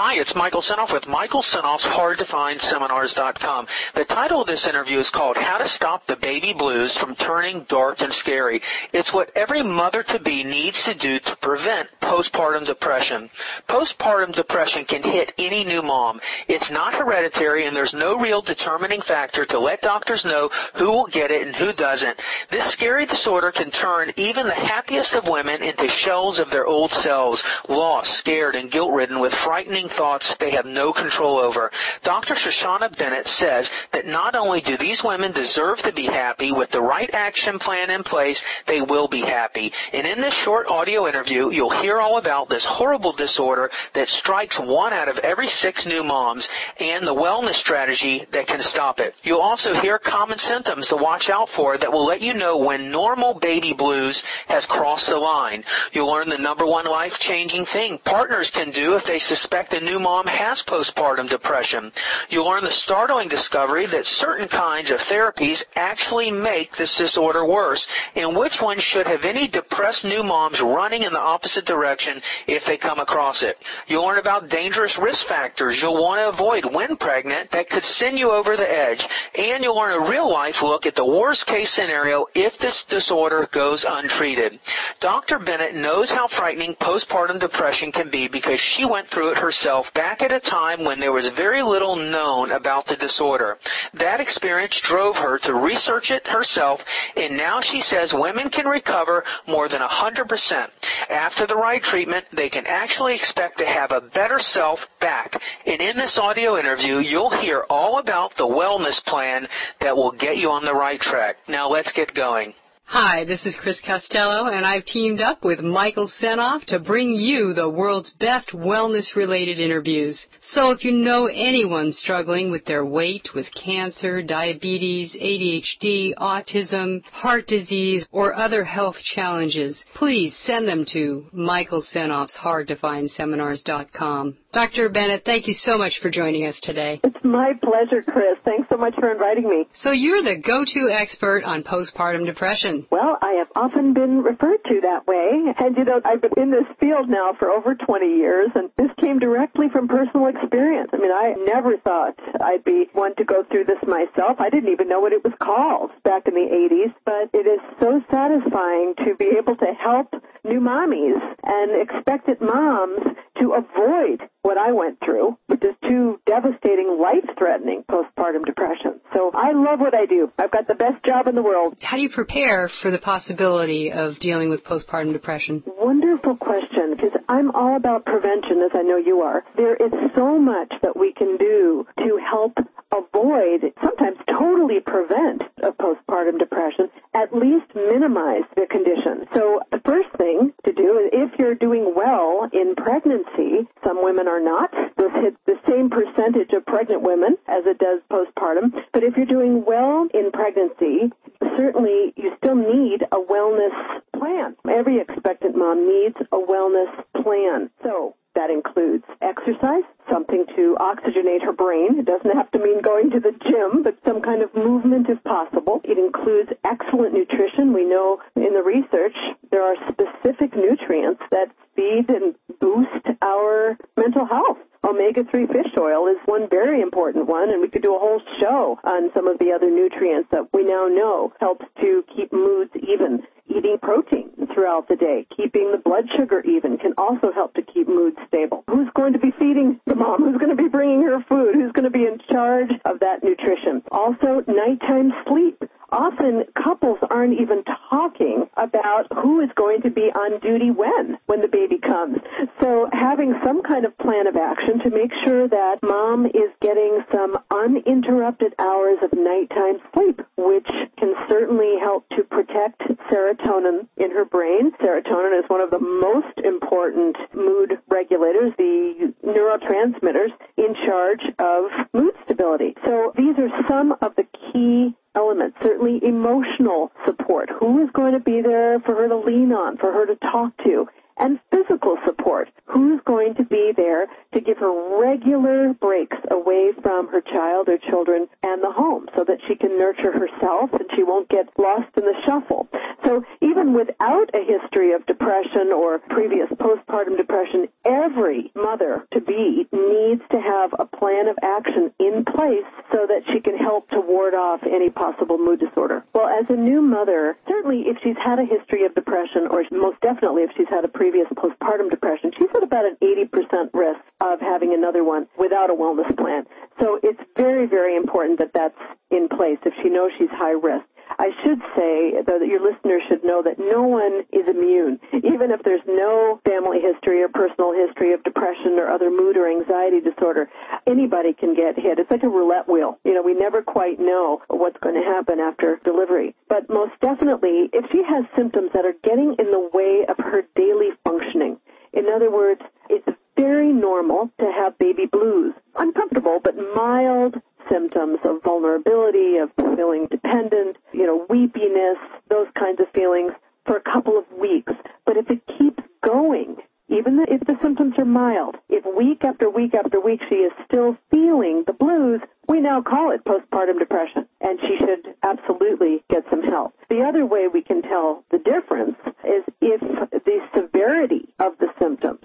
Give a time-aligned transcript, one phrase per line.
[0.00, 3.66] Hi, it's Michael Senoff with Michael Senoff's HardToFindSeminars.com.
[3.96, 7.66] The title of this interview is called How to Stop the Baby Blues from Turning
[7.68, 8.62] Dark and Scary.
[8.92, 13.28] It's what every mother-to-be needs to do to prevent postpartum depression.
[13.68, 16.20] Postpartum depression can hit any new mom.
[16.46, 21.08] It's not hereditary and there's no real determining factor to let doctors know who will
[21.08, 22.16] get it and who doesn't.
[22.52, 26.92] This scary disorder can turn even the happiest of women into shells of their old
[27.02, 31.70] selves, lost, scared, and guilt-ridden with frightening thoughts they have no control over.
[32.04, 32.34] Dr.
[32.34, 36.80] Shoshana Bennett says that not only do these women deserve to be happy, with the
[36.80, 39.72] right action plan in place, they will be happy.
[39.92, 44.58] And in this short audio interview, you'll hear all about this horrible disorder that strikes
[44.58, 46.46] one out of every six new moms
[46.78, 49.14] and the wellness strategy that can stop it.
[49.22, 52.90] You'll also hear common symptoms to watch out for that will let you know when
[52.90, 55.64] normal baby blues has crossed the line.
[55.92, 60.00] You'll learn the number one life-changing thing partners can do if they suspect a new
[60.00, 61.92] mom has postpartum depression.
[62.30, 67.86] You'll learn the startling discovery that certain kinds of therapies actually make this disorder worse
[68.16, 72.64] and which ones should have any depressed new moms running in the opposite direction if
[72.66, 73.56] they come across it.
[73.86, 78.18] You'll learn about dangerous risk factors you'll want to avoid when pregnant that could send
[78.18, 79.04] you over the edge.
[79.36, 83.48] And you'll learn a real life look at the worst case scenario if this disorder
[83.54, 84.58] goes untreated.
[85.00, 85.38] Dr.
[85.38, 89.57] Bennett knows how frightening postpartum depression can be because she went through it herself
[89.94, 93.58] back at a time when there was very little known about the disorder.
[93.94, 96.80] That experience drove her to research it herself
[97.16, 100.68] and now she says women can recover more than 100%.
[101.10, 105.32] After the right treatment, they can actually expect to have a better self back.
[105.66, 109.48] And in this audio interview, you'll hear all about the wellness plan
[109.80, 111.36] that will get you on the right track.
[111.48, 112.54] Now let's get going.
[112.90, 117.52] Hi, this is Chris Costello, and I've teamed up with Michael Senoff to bring you
[117.52, 120.26] the world's best wellness related interviews.
[120.40, 127.46] So if you know anyone struggling with their weight, with cancer, diabetes, ADHD, autism, heart
[127.46, 134.34] disease, or other health challenges, please send them to Michael Senoff's HardToFindSeminars.com.
[134.50, 134.88] Dr.
[134.88, 137.00] Bennett, thank you so much for joining us today.
[137.04, 138.38] It's my pleasure, Chris.
[138.46, 139.68] Thanks so much for inviting me.
[139.74, 142.86] So you're the go-to expert on postpartum depression.
[142.90, 145.52] Well, I have often been referred to that way.
[145.58, 148.88] And you know, I've been in this field now for over 20 years and this
[148.98, 150.90] came directly from personal experience.
[150.94, 154.40] I mean, I never thought I'd be one to go through this myself.
[154.40, 157.60] I didn't even know what it was called back in the 80s, but it is
[157.80, 163.04] so satisfying to be able to help new mommies and expectant moms
[163.40, 169.00] to avoid what I went through, which is two devastating, life-threatening postpartum depression.
[169.14, 170.32] So I love what I do.
[170.38, 171.76] I've got the best job in the world.
[171.82, 175.62] How do you prepare for the possibility of dealing with postpartum depression?
[175.66, 179.44] Wonderful question, because I'm all about prevention, as I know you are.
[179.56, 182.54] There is so much that we can do to help
[182.92, 189.26] avoid, sometimes totally prevent a postpartum depression, at least minimize the condition.
[189.34, 194.28] So the first thing to do is if you're doing well in pregnancy, some women
[194.28, 194.70] are not.
[194.96, 198.72] This hits the same percentage of pregnant women as it does postpartum.
[198.92, 201.12] But if you're doing well in pregnancy,
[201.56, 204.56] certainly you still need a wellness plan.
[204.68, 207.70] Every expectant mom needs a wellness plan.
[207.82, 211.98] So that includes exercise, something to oxygenate her brain.
[211.98, 215.18] It doesn't have to mean going to the gym, but some kind of movement if
[215.24, 215.80] possible.
[215.82, 217.74] It includes excellent nutrition.
[217.74, 219.18] We know in the research
[219.50, 224.58] there are specific nutrients that feed and boost our mental health.
[224.86, 228.78] Omega-3 fish oil is one very important one, and we could do a whole show
[228.84, 233.26] on some of the other nutrients that we now know helps to keep moods even.
[233.48, 237.86] Eating protein throughout the day, keeping the blood sugar even can also help to keep
[237.86, 238.64] mood stable.
[238.66, 240.24] Who's going to be feeding the mom?
[240.24, 241.54] Who's going to be bringing her food?
[241.54, 243.84] Who's going to be in charge of that nutrition?
[243.92, 245.62] Also, nighttime sleep.
[245.90, 251.40] Often couples aren't even talking about who is going to be on duty when, when
[251.40, 252.18] the baby comes.
[252.60, 257.00] So having some kind of plan of action to make sure that mom is getting
[257.10, 260.68] some uninterrupted hours of nighttime sleep, which
[260.98, 264.72] can certainly help to protect serotonin in her brain.
[264.80, 272.14] Serotonin is one of the most important mood regulators, the neurotransmitters in charge of mood
[272.24, 272.74] stability.
[272.84, 275.56] So these are some of the key elements.
[275.62, 277.50] Certainly emotional support.
[277.60, 280.56] Who is going to be there for her to lean on, for her to talk
[280.64, 280.86] to?
[281.18, 282.48] And physical support.
[282.66, 287.78] Who's going to be there to give her regular breaks away from her child or
[287.78, 291.88] children and the home so that she can nurture herself and she won't get lost
[291.96, 292.68] in the shuffle.
[293.04, 299.66] So even without a history of depression or previous postpartum depression, every mother to be
[299.72, 304.00] needs to have a plan of action in place so that she can help to
[304.00, 306.04] ward off any possible mood disorder.
[306.14, 310.00] Well, as a new mother, certainly if she's had a history of depression or most
[310.00, 314.40] definitely if she's had a previous postpartum depression, she's at about an 80% risk of
[314.40, 316.46] having another one without a wellness plan.
[316.80, 318.78] So it's very, very important that that's
[319.10, 320.87] in place if she knows she's high risk.
[321.28, 324.98] I should say, though, that your listeners should know that no one is immune.
[325.12, 329.46] Even if there's no family history or personal history of depression or other mood or
[329.46, 330.48] anxiety disorder,
[330.86, 331.98] anybody can get hit.
[331.98, 332.98] It's like a roulette wheel.
[333.04, 336.34] You know, we never quite know what's going to happen after delivery.
[336.48, 340.48] But most definitely, if she has symptoms that are getting in the way of her
[340.56, 341.58] daily functioning,
[341.92, 345.52] in other words, it's very normal to have baby blues.
[345.76, 347.36] Uncomfortable, but mild
[347.70, 351.98] symptoms of vulnerability, of feeling dependent, you know, weepiness,
[352.28, 353.32] those kinds of feelings
[353.66, 354.72] for a couple of weeks.
[355.04, 356.56] But if it keeps going,
[356.88, 360.96] even if the symptoms are mild, if week after week after week she is still
[361.10, 366.42] feeling the blues, we now call it postpartum depression, and she should absolutely get some
[366.42, 366.72] help.
[366.88, 372.20] The other way we can tell the difference is if the severity of the symptoms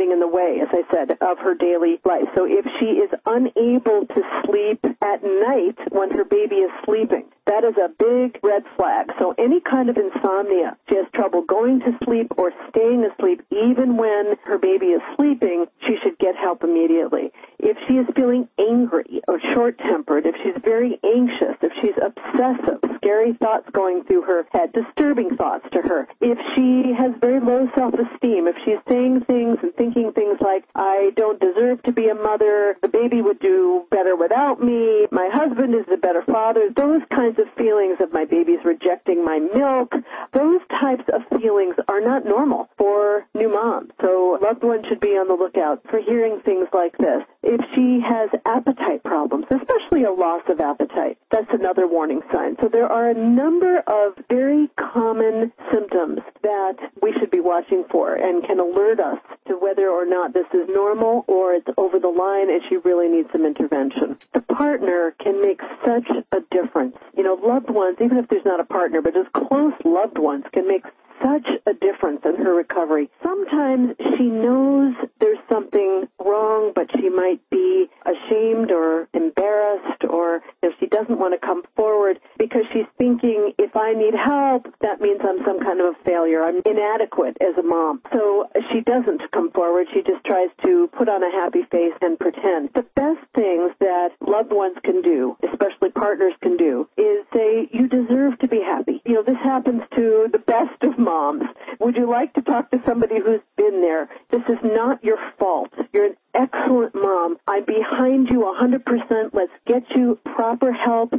[0.00, 2.24] getting in the way, as I said, of her daily life.
[2.34, 7.64] So if she is unable to sleep at night when her baby is sleeping, that
[7.64, 9.12] is a big red flag.
[9.18, 13.98] So any kind of insomnia, she has trouble going to sleep or staying asleep even
[13.98, 17.32] when her baby is sleeping, she should get help immediately.
[17.58, 23.34] If she is feeling angry or short-tempered, if she's very anxious, if she's obsessive, scary
[23.34, 28.46] thoughts going through her head, disturbing thoughts to her, if she has very low self-esteem,
[28.46, 32.76] if she's saying things and thinking things like, I don't deserve to be a mother,
[32.82, 37.38] the baby would do better without me, my husband is a better father, those kinds
[37.38, 39.92] of feelings of my baby's rejecting my milk,
[40.32, 43.90] those types of feelings are not normal for new moms.
[44.00, 47.22] So loved ones should be on the lookout for hearing things like this.
[47.42, 52.56] If she has appetite problems, especially a loss of appetite, that's another warning sign.
[52.60, 58.14] So there are a number of very common symptoms that we should be watching for
[58.14, 59.18] and can alert us
[59.48, 63.08] to whether or not this is normal or it's over the line and she really
[63.08, 64.18] needs some intervention.
[64.34, 66.96] The partner can make such a difference.
[67.16, 70.44] You know, loved ones, even if there's not a partner, but just close loved ones
[70.52, 70.84] can make
[71.22, 73.10] such a difference in her recovery.
[73.22, 80.74] Sometimes she knows there's something wrong, but she might be ashamed or embarrassed or if
[80.78, 85.20] she doesn't want to come forward because she's thinking if I need help, that means
[85.22, 86.44] I'm some kind of a failure.
[86.44, 88.02] I'm inadequate as a mom.
[88.12, 89.86] So she doesn't come forward.
[89.92, 92.70] She just tries to put on a happy face and pretend.
[92.74, 97.88] The best things that loved ones can do, especially partners can do, is say, you
[97.88, 99.00] deserve to be happy.
[99.06, 101.44] You know, this happens to the best of moms.
[101.80, 104.10] Would you like to talk to somebody who's been there?
[104.30, 105.72] This is not your fault.
[105.92, 107.38] You're an excellent mom.
[107.48, 109.30] I'm behind you 100%.
[109.32, 111.14] Let's get you proper help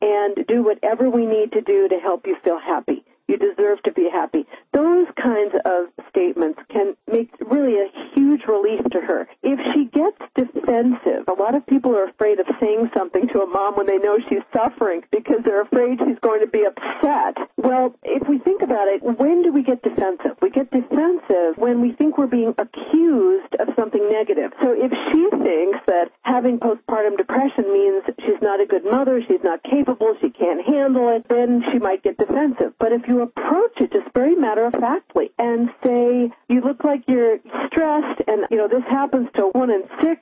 [0.00, 3.04] and do whatever we need to do to help you feel happy.
[3.28, 4.46] You deserve to be happy.
[4.72, 9.28] Those kinds of statements can make really a huge relief to her.
[9.42, 13.46] If she gets defensive, a lot of people are afraid of saying something to a
[13.46, 17.36] mom when they know she's suffering because they're afraid she's going to be upset.
[17.56, 20.38] Well, if we think about it, when do we get defensive?
[20.40, 24.52] We get defensive when we think we're being accused of something negative.
[24.62, 29.42] So if she thinks that having postpartum depression means she's not a good mother, she's
[29.42, 32.74] not capable, she can't handle it, then she might get defensive.
[32.78, 37.02] But if you approach it just very matter of factly and say, you look like
[37.08, 40.20] you're stressed and, you know, this happens to one in six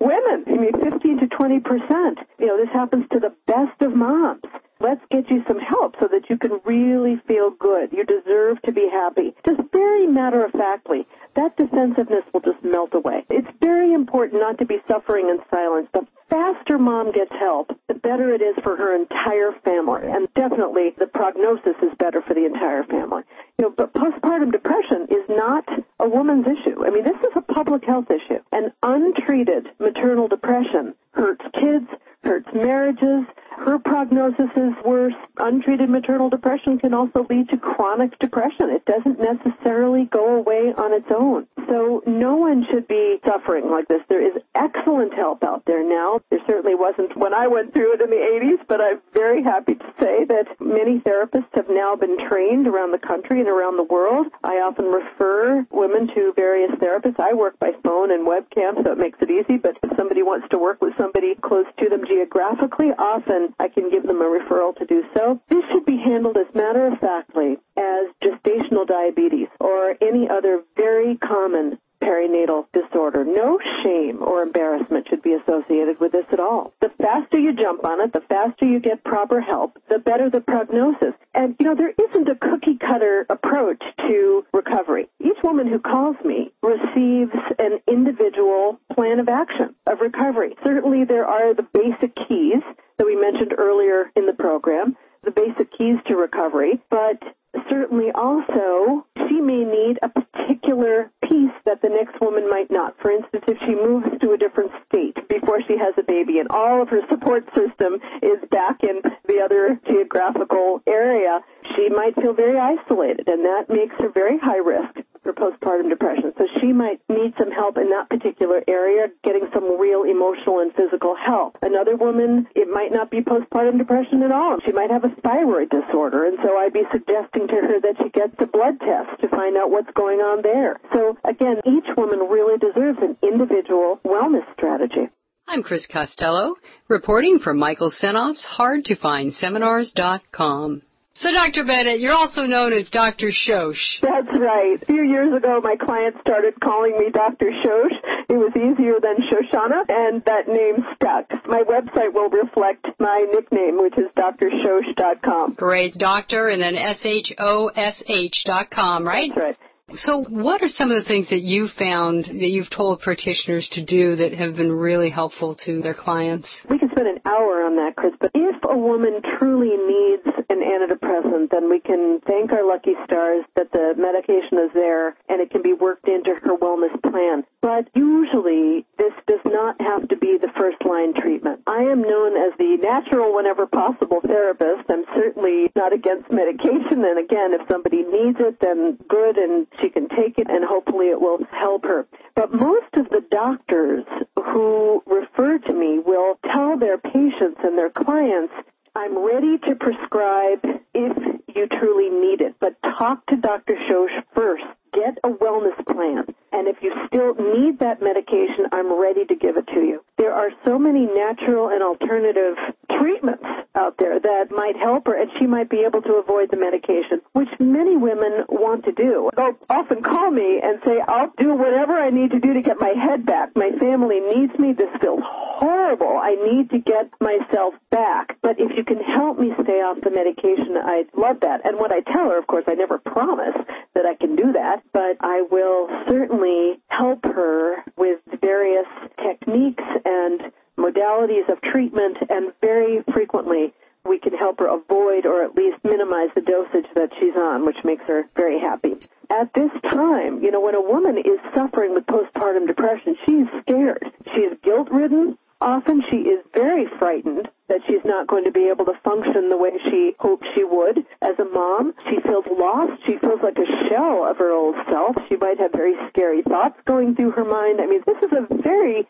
[0.00, 0.44] women.
[0.46, 2.18] I mean, 15 to 20 percent.
[2.38, 4.42] You know, this happens to the best of moms.
[4.80, 7.92] Let's get you some help so that you can really feel good.
[7.92, 9.34] You deserve to be happy.
[9.46, 11.06] Just very matter of factly.
[11.36, 13.24] That defensiveness will just melt away.
[13.28, 15.88] It's very important not to be suffering in silence.
[15.92, 20.02] The faster mom gets help, the better it is for her entire family.
[20.04, 23.22] And definitely the prognosis is better for the entire family.
[23.58, 25.68] You know, but postpartum depression is not
[25.98, 26.84] a woman's issue.
[26.86, 28.40] I mean, this is a public health issue.
[28.50, 31.86] And untreated maternal depression hurts kids,
[32.24, 33.26] hurts marriages.
[33.64, 35.14] Her prognosis is worse.
[35.38, 38.70] Untreated maternal depression can also lead to chronic depression.
[38.70, 41.46] It doesn't necessarily go away on its own.
[41.70, 44.02] So no one should be suffering like this.
[44.08, 46.18] There is excellent help out there now.
[46.28, 49.76] There certainly wasn't when I went through it in the 80s, but I'm very happy
[49.76, 53.86] to say that many therapists have now been trained around the country and around the
[53.86, 54.26] world.
[54.42, 57.20] I often refer women to various therapists.
[57.20, 60.48] I work by phone and webcam, so it makes it easy, but if somebody wants
[60.50, 64.74] to work with somebody close to them geographically, often I can give them a referral
[64.78, 65.40] to do so.
[65.48, 71.16] This should be handled as matter of factly as gestational diabetes or any other very
[71.16, 73.24] common perinatal disorder.
[73.24, 76.72] No shame or embarrassment should be associated with this at all.
[76.80, 80.40] The faster you jump on it, the faster you get proper help, the better the
[80.40, 81.14] prognosis.
[81.34, 85.08] And, you know, there isn't a cookie cutter approach to recovery.
[85.20, 90.56] Each woman who calls me receives an individual plan of action of recovery.
[90.64, 92.62] Certainly there are the basic keys
[92.98, 97.22] that we mentioned earlier in the program, the basic keys to recovery, but
[97.68, 102.94] certainly also she may need a particular piece that the next woman might not.
[103.00, 106.48] For instance, if she moves to a different state before she has a baby and
[106.50, 111.40] all of her support system is back in the other geographical area,
[111.76, 116.32] she might feel very isolated and that makes her very high risk for postpartum depression.
[116.38, 120.72] So she might need some help in that particular area, getting some real emotional and
[120.72, 121.56] physical help.
[121.62, 124.58] Another woman, it might not be postpartum depression at all.
[124.64, 128.08] She might have a thyroid disorder, and so I'd be suggesting to her that she
[128.10, 130.80] gets a blood test to find out what's going on there.
[130.92, 135.08] So again, each woman really deserves an individual wellness strategy.
[135.46, 136.54] I'm Chris Costello,
[136.88, 140.82] reporting from Michael Senoff's Hard to Find Seminars.com.
[141.20, 141.64] So, Dr.
[141.66, 143.28] Bennett, you're also known as Dr.
[143.28, 144.00] Shosh.
[144.00, 144.80] That's right.
[144.80, 147.52] A few years ago, my clients started calling me Dr.
[147.60, 147.92] Shosh.
[148.30, 151.28] It was easier than Shoshana, and that name stuck.
[151.46, 155.56] My website will reflect my nickname, which is drshosh.com.
[155.58, 155.98] Great.
[155.98, 159.30] Doctor and then S-H-O-S-H dot com, right?
[159.34, 159.56] That's right.
[159.94, 163.84] So what are some of the things that you found that you've told practitioners to
[163.84, 166.62] do that have been really helpful to their clients?
[166.68, 170.62] We could spend an hour on that, Chris, but if a woman truly needs an
[170.62, 175.50] antidepressant, then we can thank our lucky stars that the medication is there and it
[175.50, 177.44] can be worked into her wellness plan.
[177.60, 181.62] But usually this does not have to be the first line treatment.
[181.66, 184.88] I am known as the natural whenever possible therapist.
[184.88, 189.88] I'm certainly not against medication and again, if somebody needs it, then good and she
[189.90, 192.06] can take it and hopefully it will help her.
[192.34, 194.04] But most of the doctors
[194.36, 198.52] who refer to me will tell their patients and their clients,
[198.94, 201.16] I'm ready to prescribe if
[201.54, 203.74] you truly need it, but talk to Dr.
[203.88, 204.64] Shosh first.
[204.92, 206.24] Get a wellness plan.
[206.52, 210.02] And if you still need that medication, I'm ready to give it to you.
[210.18, 212.56] There are so many natural and alternative
[212.98, 213.44] treatments
[213.74, 217.20] out there that might help her and she might be able to avoid the medication,
[217.32, 219.30] which many women want to do.
[219.36, 222.80] They'll often call me and say, I'll do whatever I need to do to get
[222.80, 223.50] my head back.
[223.54, 224.72] My family needs me.
[224.72, 226.18] This feels horrible.
[226.18, 228.36] I need to get myself back.
[228.42, 231.64] But if you can help me stay off the medication, I'd love that.
[231.64, 233.56] And what I tell her, of course, I never promise
[233.94, 238.86] that I can do that, but I will certainly help her with various
[239.22, 243.72] techniques and modalities of treatment and very frequently
[244.04, 247.76] we can help her avoid or at least minimize the dosage that she's on, which
[247.84, 248.96] makes her very happy.
[249.28, 254.04] At this time, you know, when a woman is suffering with postpartum depression, she's scared.
[254.34, 255.36] She's guilt ridden.
[255.60, 259.58] Often she is very frightened that she's not going to be able to function the
[259.58, 261.92] way she hoped she would as a mom.
[262.08, 263.02] She feels lost.
[263.04, 265.16] She feels like a shell of her old self.
[265.28, 267.80] She might have very scary thoughts going through her mind.
[267.80, 269.06] I mean, this is a very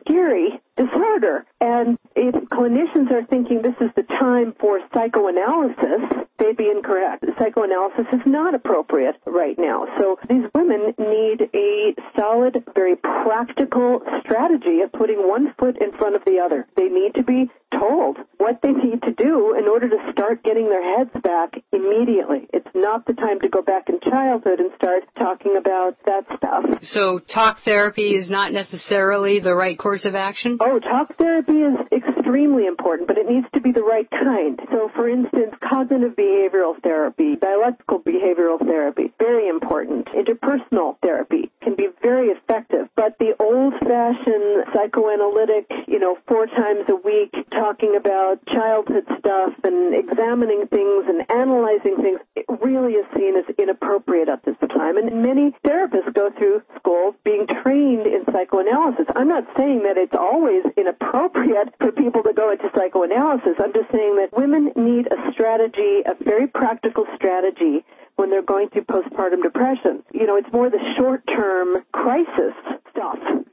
[0.00, 1.44] scary disorder.
[1.60, 7.24] And if clinicians are thinking this is the time for psychoanalysis, they'd be incorrect.
[7.38, 9.86] Psychoanalysis is not appropriate right now.
[9.98, 16.14] So these women need a solid, very practical strategy of putting one foot in front
[16.16, 16.66] of the other.
[16.76, 20.68] They need to be told what they need to do in order to start getting
[20.68, 22.48] their heads back immediately.
[22.52, 26.64] It's not the time to go back in childhood and start talking about that stuff.
[26.82, 30.58] So talk therapy is not necessarily the right course of action?
[30.60, 34.60] Oh, talk therapy is extremely important, but it needs to be the right kind.
[34.70, 40.08] So for instance, cognitive behavioral therapy, dialectical behavioral therapy, very important.
[40.14, 46.96] Interpersonal therapy can be very effective, but the old-fashioned psychoanalytic, you know, four times a
[46.96, 53.36] week talking about childhood stuff and examining things and analyzing things, it really is seen
[53.36, 54.96] as inappropriate at this time.
[54.96, 59.06] And many therapists go through school being trained in psychoanalysis.
[59.14, 63.56] I'm not saying that it's always inappropriate for people to go into psychoanalysis.
[63.58, 67.84] I'm just saying that women need a strategy, a very practical strategy
[68.16, 70.02] when they're going through postpartum depression.
[70.12, 72.57] You know, it's more the short-term crisis stuff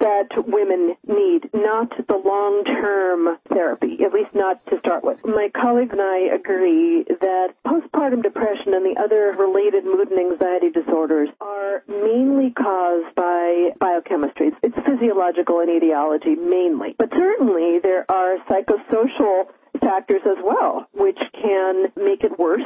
[0.06, 5.18] that women need, not the long-term therapy, at least not to start with.
[5.26, 10.70] My colleagues and I agree that postpartum depression and the other related mood and anxiety
[10.70, 14.52] disorders are mainly caused by biochemistry.
[14.62, 16.94] It's physiological and etiology mainly.
[16.98, 19.50] But certainly there are psychosocial
[19.82, 22.62] factors as well, which can make it worse.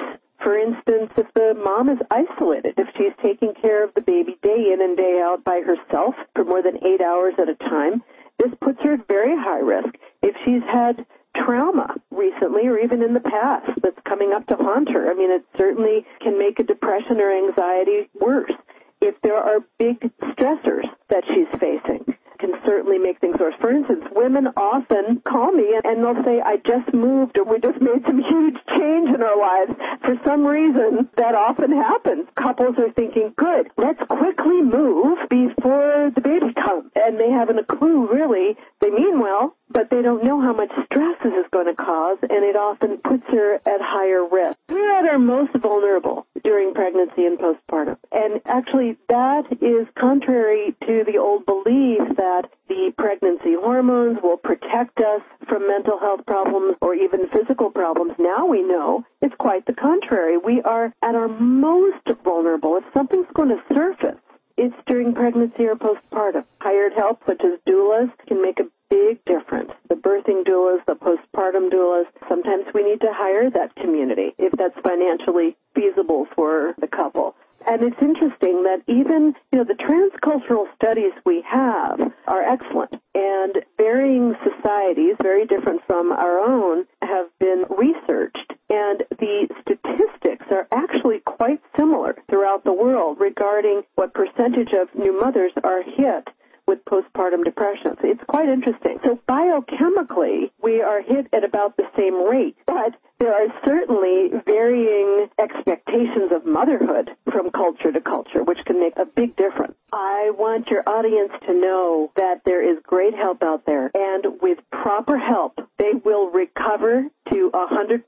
[0.49, 4.73] For instance, if the mom is isolated, if she's taking care of the baby day
[4.73, 8.01] in and day out by herself for more than eight hours at a time,
[8.39, 9.93] this puts her at very high risk.
[10.23, 11.05] If she's had
[11.37, 15.29] trauma recently or even in the past that's coming up to haunt her, I mean,
[15.29, 18.57] it certainly can make a depression or anxiety worse.
[19.01, 20.01] If there are big
[20.33, 22.17] stressors that she's facing,
[22.49, 23.55] can certainly make things worse.
[23.61, 27.81] For instance, women often call me and they'll say, I just moved or we just
[27.81, 29.73] made some huge change in our lives.
[30.01, 32.27] For some reason, that often happens.
[32.35, 36.91] Couples are thinking, good, let's quickly move before the baby comes.
[36.95, 38.57] And they haven't a clue, really.
[38.81, 42.17] They mean well, but they don't know how much stress this is going to cause,
[42.21, 44.57] and it often puts her at higher risk.
[44.69, 47.95] We're at our most vulnerable during pregnancy and postpartum.
[48.11, 54.97] And actually, that is contrary to the old belief that the pregnancy hormones will protect
[54.97, 58.13] us from mental health problems or even physical problems.
[58.17, 60.39] Now we know it's quite the contrary.
[60.39, 62.77] We are at our most vulnerable.
[62.77, 64.17] If something's going to surface,
[64.57, 66.45] it's during pregnancy or postpartum.
[66.61, 69.71] Hired help, such as doulas, can make a big difference.
[69.87, 70.95] The birthing doulas, the
[71.39, 76.87] postpartum doulas, sometimes we need to hire that community if that's financially feasible for the
[76.87, 77.35] couple.
[77.67, 82.95] And it's interesting that even, you know, the transcultural studies we have are excellent.
[83.13, 88.53] And varying societies, very different from our own, have been researched.
[88.69, 95.19] And the statistics are actually quite similar throughout the world regarding what percentage of new
[95.19, 96.29] mothers are hit
[96.69, 97.97] with postpartum depression.
[97.99, 98.99] So it's quite interesting.
[99.03, 105.27] So biochemically, we are hit at about the same rate, but there are certainly varying
[105.39, 109.73] expectations of motherhood from culture to culture, which can make a big difference.
[109.91, 114.59] I want your audience to know that there is great help out there, and with
[114.81, 118.03] proper help, they will recover to a 100%.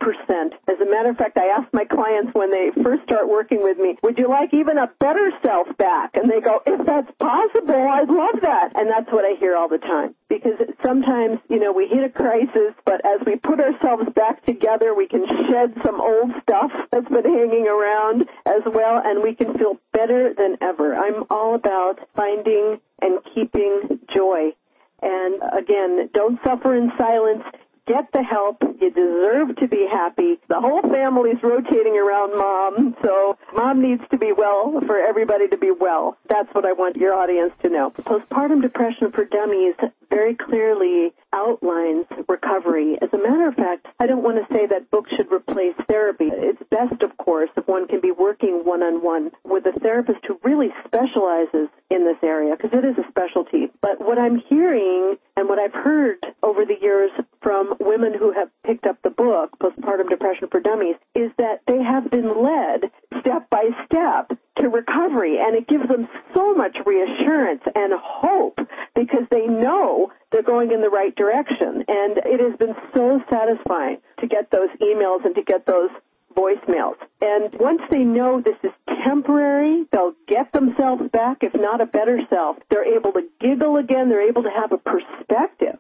[0.67, 3.77] As a matter of fact, I ask my clients when they first start working with
[3.77, 6.11] me, would you like even a better self back?
[6.15, 8.71] And they go, if that's possible, I'd love that.
[8.75, 10.15] And that's what I hear all the time.
[10.29, 14.95] Because sometimes, you know, we hit a crisis, but as we put ourselves back together,
[14.95, 19.57] we can shed some old stuff that's been hanging around as well, and we can
[19.57, 20.95] feel better than ever.
[20.95, 24.53] I'm all about finding and keeping joy.
[25.01, 27.43] And again, don't suffer in silence.
[27.91, 28.63] Get the help.
[28.79, 30.39] You deserve to be happy.
[30.47, 35.57] The whole family's rotating around mom, so mom needs to be well for everybody to
[35.57, 36.17] be well.
[36.29, 37.91] That's what I want your audience to know.
[37.91, 39.75] Postpartum depression for dummies
[40.09, 42.97] very clearly outlines recovery.
[43.01, 46.29] As a matter of fact, I don't want to say that books should replace therapy.
[46.31, 50.69] It's best, of course, if one can be working one-on-one with a therapist who really
[50.85, 53.71] specializes in this area, because it is a specialty.
[53.81, 58.49] But what I'm hearing and what I've heard over the years from women who have
[58.65, 63.49] picked up the book, Postpartum Depression for Dummies, is that they have been led step
[63.49, 68.59] by step to recovery and it gives them so much reassurance and hope
[68.95, 73.97] because they know they're going in the right direction and it has been so satisfying
[74.19, 75.89] to get those emails and to get those
[76.35, 76.95] voicemails.
[77.21, 78.71] And once they know this is
[79.03, 82.57] temporary, they'll get themselves back, if not a better self.
[82.69, 84.09] They're able to giggle again.
[84.09, 85.77] They're able to have a perspective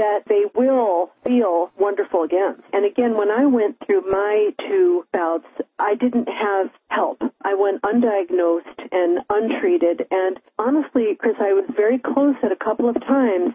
[0.00, 2.56] that they will feel wonderful again.
[2.72, 5.44] And again, when I went through my two bouts,
[5.78, 7.20] I didn't have help.
[7.44, 10.06] I went undiagnosed and untreated.
[10.10, 13.52] And honestly, Chris, I was very close at a couple of times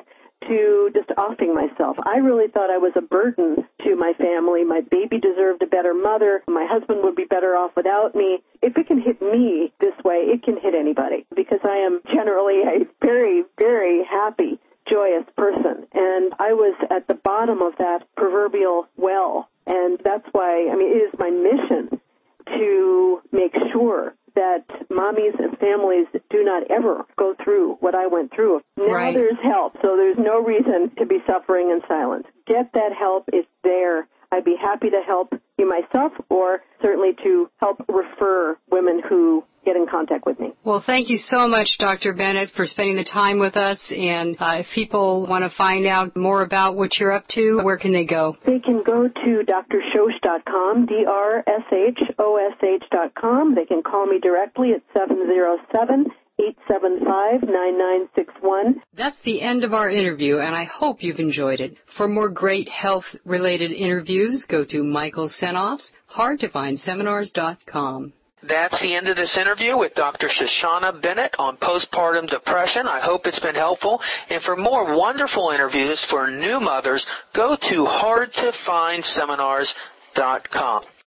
[0.48, 1.98] to just offing myself.
[2.06, 4.64] I really thought I was a burden to my family.
[4.64, 6.44] My baby deserved a better mother.
[6.48, 8.44] My husband would be better off without me.
[8.62, 12.62] If it can hit me this way, it can hit anybody because I am generally
[12.62, 15.88] a very, very happy joyous person.
[15.94, 19.50] And I was at the bottom of that proverbial well.
[19.68, 22.00] And that's why, I mean, it is my mission
[22.48, 28.34] to make sure that mommies and families do not ever go through what I went
[28.34, 28.62] through.
[28.78, 29.16] Now Right.
[29.16, 32.28] there's help, so there's no reason to be suffering in silence.
[32.46, 33.30] Get that help.
[33.32, 34.08] It's there.
[34.36, 39.78] I'd be happy to help you myself or certainly to help refer women who get
[39.78, 40.52] in contact with me.
[40.64, 42.14] Well, thank you so much, Dr.
[42.14, 43.94] Bennett, for spending the time with us.
[43.96, 47.78] And uh, if people want to find out more about what you're up to, where
[47.78, 48.36] can they go?
[48.46, 53.56] They can go to drshosh.com, D-R-S-H-O-S-H.com.
[53.56, 58.82] They can call me directly at 707 875 9961.
[58.98, 61.78] That's the end of our interview, and I hope you've enjoyed it.
[61.98, 68.14] For more great health related interviews, go to Michael Senoff's hardtofindseminars.com.
[68.48, 70.28] That's the end of this interview with Dr.
[70.28, 72.86] Shoshana Bennett on postpartum depression.
[72.86, 74.00] I hope it's been helpful.
[74.30, 80.84] And for more wonderful interviews for new mothers, go to hardtofindseminars.com.